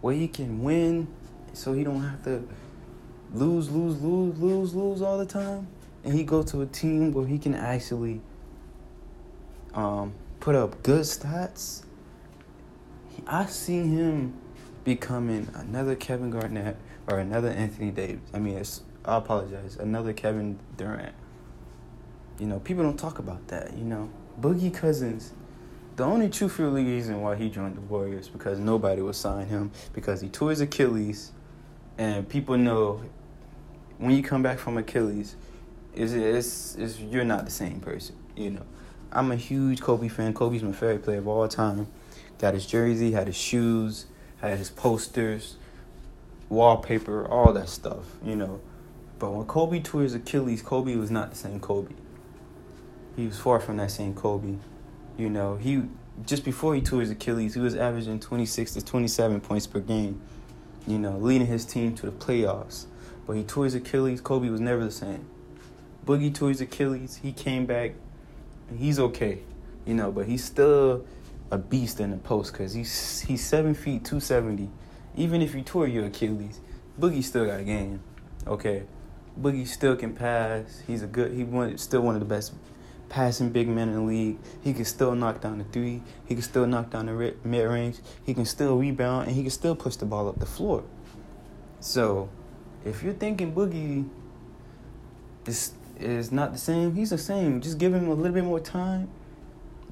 where 0.00 0.14
he 0.14 0.28
can 0.28 0.62
win, 0.62 1.08
so 1.52 1.72
he 1.72 1.84
don't 1.84 2.02
have 2.02 2.22
to 2.24 2.46
lose, 3.32 3.70
lose, 3.70 4.00
lose, 4.00 4.38
lose, 4.38 4.74
lose 4.74 5.02
all 5.02 5.18
the 5.18 5.26
time, 5.26 5.66
and 6.04 6.12
he 6.12 6.22
go 6.22 6.42
to 6.42 6.60
a 6.60 6.66
team 6.66 7.12
where 7.12 7.26
he 7.26 7.38
can 7.38 7.54
actually 7.54 8.20
um, 9.74 10.12
put 10.38 10.54
up 10.54 10.82
good 10.82 11.02
stats. 11.02 11.82
I 13.26 13.46
see 13.46 13.80
him 13.80 14.34
becoming 14.84 15.48
another 15.54 15.96
Kevin 15.96 16.30
Garnett 16.30 16.76
or 17.06 17.18
another 17.18 17.48
Anthony 17.48 17.90
Davis. 17.90 18.20
I 18.34 18.38
mean, 18.38 18.62
I 19.04 19.16
apologize, 19.16 19.76
another 19.76 20.12
Kevin 20.12 20.58
Durant. 20.76 21.14
You 22.38 22.46
know, 22.46 22.58
people 22.60 22.84
don't 22.84 22.98
talk 22.98 23.18
about 23.18 23.48
that. 23.48 23.76
You 23.76 23.84
know, 23.84 24.10
Boogie 24.40 24.72
Cousins. 24.72 25.32
The 25.96 26.04
only 26.04 26.28
truthful 26.28 26.70
reason 26.70 27.22
why 27.22 27.36
he 27.36 27.48
joined 27.48 27.76
the 27.76 27.80
Warriors 27.80 28.28
because 28.28 28.58
nobody 28.58 29.00
would 29.00 29.14
sign 29.14 29.46
him 29.46 29.70
because 29.92 30.20
he 30.20 30.28
tore 30.28 30.50
his 30.50 30.60
Achilles, 30.60 31.30
and 31.96 32.28
people 32.28 32.58
know 32.58 33.00
when 33.98 34.10
you 34.10 34.22
come 34.22 34.42
back 34.42 34.58
from 34.58 34.76
Achilles, 34.76 35.36
is 35.94 36.14
it's, 36.14 36.76
it's 36.76 37.00
you're 37.00 37.24
not 37.24 37.44
the 37.44 37.50
same 37.50 37.80
person. 37.80 38.16
You 38.36 38.50
know, 38.50 38.66
I'm 39.12 39.30
a 39.30 39.36
huge 39.36 39.80
Kobe 39.80 40.08
fan. 40.08 40.34
Kobe's 40.34 40.62
my 40.62 40.72
favorite 40.72 41.04
player 41.04 41.18
of 41.18 41.28
all 41.28 41.46
time. 41.48 41.86
Got 42.38 42.54
his 42.54 42.66
jersey, 42.66 43.12
had 43.12 43.28
his 43.28 43.36
shoes, 43.36 44.06
had 44.38 44.58
his 44.58 44.70
posters, 44.70 45.56
wallpaper, 46.48 47.26
all 47.26 47.52
that 47.52 47.68
stuff, 47.68 48.16
you 48.24 48.36
know. 48.36 48.60
But 49.18 49.30
when 49.32 49.46
Kobe 49.46 49.80
tore 49.80 50.02
his 50.02 50.14
Achilles, 50.14 50.62
Kobe 50.62 50.96
was 50.96 51.10
not 51.10 51.30
the 51.30 51.36
same 51.36 51.60
Kobe. 51.60 51.94
He 53.16 53.26
was 53.26 53.38
far 53.38 53.60
from 53.60 53.76
that 53.76 53.92
same 53.92 54.14
Kobe. 54.14 54.56
You 55.16 55.30
know, 55.30 55.56
he 55.56 55.84
just 56.26 56.44
before 56.44 56.74
he 56.74 56.80
tore 56.80 57.00
his 57.00 57.10
Achilles, 57.10 57.54
he 57.54 57.60
was 57.60 57.76
averaging 57.76 58.20
26 58.20 58.74
to 58.74 58.84
27 58.84 59.40
points 59.40 59.66
per 59.66 59.80
game, 59.80 60.20
you 60.86 60.98
know, 60.98 61.16
leading 61.18 61.46
his 61.46 61.64
team 61.64 61.94
to 61.96 62.06
the 62.06 62.12
playoffs. 62.12 62.86
But 63.26 63.34
he 63.34 63.44
tore 63.44 63.64
his 63.64 63.74
Achilles, 63.74 64.20
Kobe 64.20 64.48
was 64.48 64.60
never 64.60 64.84
the 64.84 64.90
same. 64.90 65.26
Boogie 66.04 66.34
tore 66.34 66.50
his 66.50 66.60
Achilles, 66.60 67.20
he 67.22 67.32
came 67.32 67.66
back, 67.66 67.92
he's 68.76 68.98
okay, 68.98 69.40
you 69.86 69.94
know, 69.94 70.12
but 70.12 70.26
he's 70.26 70.44
still 70.44 71.04
a 71.50 71.58
beast 71.58 72.00
in 72.00 72.10
the 72.10 72.16
post 72.16 72.52
because 72.52 72.74
he's 72.74 73.20
he's 73.20 73.44
seven 73.44 73.74
feet 73.74 74.04
two 74.04 74.20
seventy. 74.20 74.68
Even 75.16 75.40
if 75.40 75.54
you 75.54 75.62
tore 75.62 75.86
your 75.86 76.06
Achilles, 76.06 76.60
Boogie 77.00 77.22
still 77.22 77.46
got 77.46 77.60
a 77.60 77.64
game. 77.64 78.00
Okay, 78.46 78.82
Boogie 79.40 79.66
still 79.66 79.96
can 79.96 80.14
pass. 80.14 80.82
He's 80.86 81.02
a 81.02 81.06
good. 81.06 81.32
He 81.32 81.44
one 81.44 81.78
still 81.78 82.02
one 82.02 82.14
of 82.14 82.20
the 82.20 82.26
best 82.26 82.52
passing 83.08 83.50
big 83.50 83.68
men 83.68 83.88
in 83.88 83.94
the 83.94 84.00
league. 84.00 84.38
He 84.62 84.72
can 84.72 84.84
still 84.84 85.14
knock 85.14 85.40
down 85.40 85.58
the 85.58 85.64
three. 85.64 86.02
He 86.26 86.34
can 86.34 86.42
still 86.42 86.66
knock 86.66 86.90
down 86.90 87.06
the 87.06 87.34
mid 87.44 87.68
range. 87.68 87.98
He 88.24 88.34
can 88.34 88.44
still 88.44 88.76
rebound 88.76 89.28
and 89.28 89.36
he 89.36 89.42
can 89.42 89.50
still 89.50 89.76
push 89.76 89.96
the 89.96 90.04
ball 90.04 90.28
up 90.28 90.38
the 90.38 90.46
floor. 90.46 90.82
So, 91.80 92.28
if 92.84 93.02
you're 93.02 93.12
thinking 93.12 93.54
Boogie 93.54 94.08
is 95.46 95.72
is 95.98 96.32
not 96.32 96.52
the 96.52 96.58
same, 96.58 96.94
he's 96.94 97.10
the 97.10 97.18
same. 97.18 97.60
Just 97.60 97.78
give 97.78 97.94
him 97.94 98.08
a 98.08 98.14
little 98.14 98.32
bit 98.32 98.44
more 98.44 98.60
time 98.60 99.08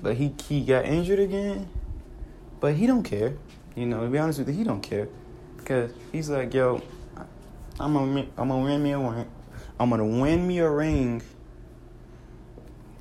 but 0.02 0.16
he 0.16 0.34
he 0.48 0.60
got 0.62 0.84
injured 0.84 1.20
again. 1.20 1.68
But 2.60 2.74
he 2.74 2.86
don't 2.86 3.04
care. 3.04 3.34
You 3.74 3.86
know, 3.86 4.04
to 4.04 4.10
be 4.10 4.18
honest 4.18 4.40
with 4.40 4.48
you, 4.48 4.54
he 4.54 4.64
don't 4.64 4.82
care. 4.82 5.08
Cause 5.64 5.92
he's 6.10 6.28
like, 6.28 6.52
yo, 6.52 6.82
I'm 7.78 7.94
gonna 7.94 8.26
I'm 8.36 8.48
gonna 8.48 8.64
win 8.64 8.82
me 8.82 8.92
a 8.92 8.98
ring. 8.98 9.30
I'm 9.78 9.90
gonna 9.90 10.04
win 10.04 10.46
me 10.46 10.58
a 10.58 10.68
ring. 10.68 11.22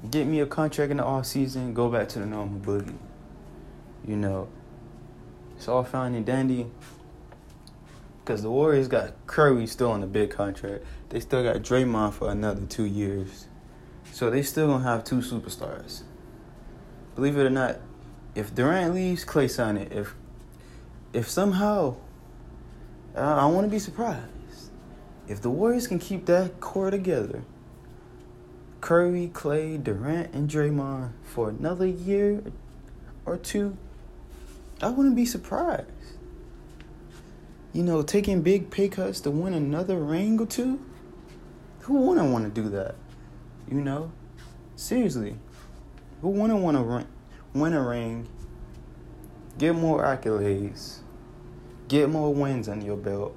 Get 0.10 0.26
me 0.28 0.40
a 0.40 0.46
contract 0.46 0.92
in 0.92 0.98
the 0.98 1.04
off 1.04 1.26
season. 1.26 1.74
Go 1.74 1.90
back 1.90 2.08
to 2.10 2.20
the 2.20 2.26
normal 2.26 2.60
boogie. 2.60 2.96
You 4.08 4.16
know, 4.16 4.48
it's 5.58 5.68
all 5.68 5.84
fine 5.84 6.16
and 6.16 6.26
dandy. 6.26 6.68
Cause 8.32 8.44
the 8.44 8.50
Warriors 8.50 8.88
got 8.88 9.14
Curry 9.28 9.68
still 9.68 9.92
on 9.92 10.02
a 10.04 10.08
big 10.08 10.30
contract. 10.30 10.86
They 11.10 11.20
still 11.20 11.44
got 11.44 11.58
Draymond 11.58 12.14
for 12.14 12.32
another 12.32 12.66
two 12.66 12.86
years. 12.86 13.48
So 14.14 14.30
they 14.30 14.42
still 14.42 14.68
gonna 14.68 14.86
have 14.86 15.04
two 15.04 15.18
superstars 15.18 16.04
believe 17.16 17.38
it 17.38 17.46
or 17.46 17.50
not, 17.50 17.78
if 18.36 18.56
Durant 18.56 18.94
leaves, 18.96 19.26
Klay 19.26 19.50
sign 19.50 19.78
it. 19.78 19.92
If 19.92 20.16
if 21.14 21.30
somehow, 21.30 21.98
I 23.16 23.46
want 23.48 23.68
to 23.68 23.70
be 23.70 23.80
surprised. 23.80 24.72
If 25.28 25.42
the 25.42 25.50
Warriors 25.50 25.88
can 25.88 26.00
keep 26.00 26.26
that 26.28 26.62
core 26.62 26.90
together, 26.90 27.44
Curry, 28.80 29.30
Klay, 29.34 29.84
Durant, 29.84 30.34
and 30.34 30.50
Draymond 30.50 31.12
for 31.24 31.50
another 31.50 31.86
year 31.86 32.42
or 33.26 33.36
two, 33.36 33.78
I 34.82 34.90
wouldn't 34.90 35.18
be 35.18 35.26
surprised. 35.26 35.92
You 37.74 37.84
know, 37.84 38.02
taking 38.02 38.42
big 38.42 38.70
pay 38.70 38.90
cuts 38.90 39.22
to 39.22 39.32
win 39.32 39.54
another 39.54 39.98
ring 39.98 40.40
or 40.40 40.46
two? 40.46 40.84
Who 41.82 41.96
wouldn't 41.96 42.32
want 42.32 42.54
to 42.54 42.62
do 42.62 42.70
that? 42.70 42.96
You 43.70 43.82
know? 43.82 44.12
Seriously. 44.76 45.38
Who 46.22 46.30
wouldn't 46.30 46.60
want 46.60 46.78
to 46.78 47.06
win 47.54 47.74
a 47.74 47.82
ring, 47.82 48.28
get 49.58 49.76
more 49.76 50.04
accolades, 50.04 51.00
get 51.88 52.10
more 52.10 52.34
wins 52.34 52.70
on 52.70 52.82
your 52.82 52.98
belt, 52.98 53.36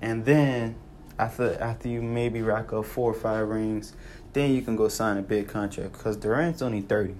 and 0.00 0.24
then 0.24 0.76
after 1.18 1.60
after 1.60 1.88
you 1.88 2.00
maybe 2.00 2.42
rack 2.42 2.72
up 2.72 2.84
four 2.84 3.10
or 3.10 3.14
five 3.14 3.48
rings, 3.48 3.92
then 4.32 4.52
you 4.52 4.62
can 4.62 4.76
go 4.76 4.88
sign 4.88 5.16
a 5.16 5.22
big 5.22 5.48
contract. 5.48 5.92
Because 5.92 6.16
Durant's 6.16 6.62
only 6.62 6.80
thirty. 6.80 7.16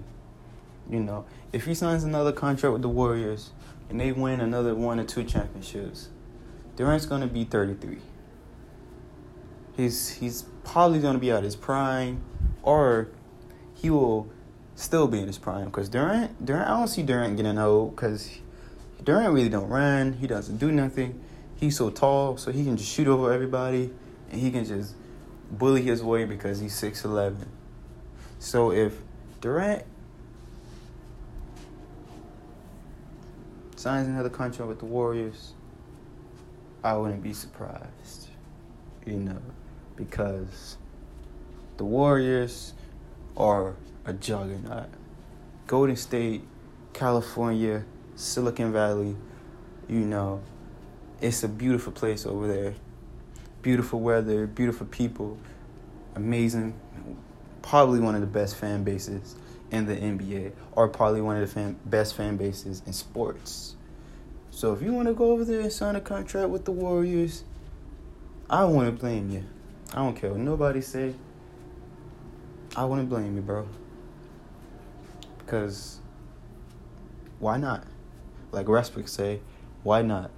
You 0.89 1.01
know, 1.01 1.25
if 1.51 1.65
he 1.65 1.73
signs 1.73 2.03
another 2.03 2.31
contract 2.31 2.73
with 2.73 2.81
the 2.81 2.89
Warriors 2.89 3.51
and 3.89 3.99
they 3.99 4.11
win 4.11 4.39
another 4.39 4.75
one 4.75 4.99
or 4.99 5.03
two 5.03 5.23
championships, 5.23 6.09
Durant's 6.75 7.05
gonna 7.05 7.27
be 7.27 7.43
thirty 7.43 7.73
three. 7.73 7.99
He's 9.75 10.09
he's 10.11 10.43
probably 10.63 10.99
gonna 10.99 11.19
be 11.19 11.31
at 11.31 11.43
his 11.43 11.55
prime, 11.55 12.21
or 12.63 13.09
he 13.73 13.89
will 13.89 14.29
still 14.75 15.07
be 15.07 15.19
in 15.19 15.27
his 15.27 15.37
prime. 15.37 15.65
Because 15.65 15.89
Durant, 15.89 16.45
Durant, 16.45 16.69
I 16.69 16.77
don't 16.77 16.87
see 16.87 17.03
Durant 17.03 17.35
getting 17.37 17.57
old 17.57 17.95
because 17.95 18.29
Durant 19.03 19.33
really 19.33 19.49
don't 19.49 19.69
run. 19.69 20.13
He 20.13 20.27
doesn't 20.27 20.57
do 20.57 20.71
nothing. 20.71 21.21
He's 21.55 21.77
so 21.77 21.89
tall, 21.89 22.37
so 22.37 22.51
he 22.51 22.63
can 22.63 22.77
just 22.77 22.91
shoot 22.91 23.07
over 23.07 23.33
everybody, 23.33 23.91
and 24.31 24.39
he 24.39 24.51
can 24.51 24.63
just 24.63 24.95
bully 25.51 25.81
his 25.81 26.03
way 26.03 26.25
because 26.25 26.59
he's 26.59 26.75
six 26.75 27.03
eleven. 27.03 27.49
So 28.37 28.71
if 28.71 28.99
Durant 29.41 29.83
signs 33.79 34.09
another 34.09 34.29
contract 34.29 34.67
with 34.67 34.79
the 34.79 34.85
Warriors, 34.85 35.53
I 36.83 36.97
wouldn't 36.97 37.23
be 37.23 37.31
surprised. 37.31 38.27
You 39.05 39.13
know, 39.13 39.41
because 39.95 40.75
the 41.77 41.85
Warriors 41.85 42.73
are 43.37 43.75
a 44.03 44.11
juggernaut. 44.11 44.89
Golden 45.65 45.95
State, 45.95 46.43
California, 46.91 47.85
Silicon 48.15 48.73
Valley, 48.73 49.15
you 49.87 49.99
know, 49.99 50.41
it's 51.21 51.43
a 51.43 51.47
beautiful 51.47 51.93
place 51.93 52.25
over 52.25 52.49
there. 52.49 52.73
Beautiful 53.61 54.01
weather, 54.01 54.45
beautiful 54.45 54.87
people, 54.87 55.37
amazing, 56.15 56.73
probably 57.61 58.01
one 58.01 58.13
of 58.13 58.21
the 58.21 58.27
best 58.27 58.57
fan 58.57 58.83
bases 58.83 59.35
in 59.71 59.85
the 59.85 59.95
NBA, 59.95 60.51
or 60.73 60.87
probably 60.87 61.21
one 61.21 61.37
of 61.37 61.47
the 61.47 61.53
fan, 61.53 61.77
best 61.85 62.15
fan 62.15 62.37
bases 62.37 62.81
in 62.85 62.93
sports. 62.93 63.75
So 64.51 64.73
if 64.73 64.81
you 64.81 64.93
want 64.93 65.07
to 65.07 65.13
go 65.13 65.31
over 65.31 65.45
there 65.45 65.61
and 65.61 65.71
sign 65.71 65.95
a 65.95 66.01
contract 66.01 66.49
with 66.49 66.65
the 66.65 66.71
Warriors, 66.71 67.43
I 68.49 68.65
wouldn't 68.65 68.99
blame 68.99 69.29
you. 69.29 69.43
I 69.93 69.97
don't 69.97 70.15
care 70.15 70.31
what 70.31 70.39
nobody 70.39 70.81
say. 70.81 71.13
I 72.75 72.85
wouldn't 72.85 73.09
blame 73.09 73.35
you, 73.35 73.41
bro. 73.41 73.67
Because 75.37 75.99
why 77.39 77.57
not? 77.57 77.85
Like 78.51 78.67
Westbrook 78.67 79.07
say, 79.07 79.39
why 79.83 80.01
not? 80.01 80.31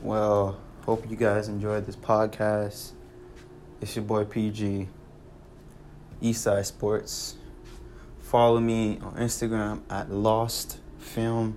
Well, 0.00 0.58
hope 0.84 1.08
you 1.08 1.16
guys 1.16 1.48
enjoyed 1.48 1.86
this 1.86 1.96
podcast. 1.96 2.92
It's 3.80 3.96
your 3.96 4.04
boy 4.04 4.24
PG, 4.24 4.88
Eastside 6.22 6.66
Sports. 6.66 7.36
Follow 8.34 8.58
me 8.58 8.98
on 9.00 9.14
Instagram 9.14 9.82
at 9.88 10.10
Lost 10.10 10.78
Film, 10.98 11.56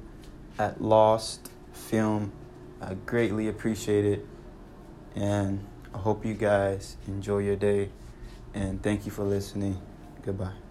at 0.60 0.80
Lost 0.80 1.50
Film. 1.74 2.32
I 2.80 2.94
greatly 2.94 3.48
appreciate 3.48 4.06
it. 4.06 4.24
And 5.16 5.66
I 5.92 5.98
hope 5.98 6.24
you 6.24 6.36
guys 6.36 6.98
enjoy 7.08 7.40
your 7.40 7.56
day. 7.56 7.90
And 8.54 8.84
thank 8.84 9.08
you 9.08 9.12
for 9.12 9.24
listening. 9.24 9.82
Goodbye. 10.22 10.67